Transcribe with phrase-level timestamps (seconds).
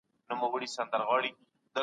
[0.27, 1.31] فیل له کلي تېر سوی دی.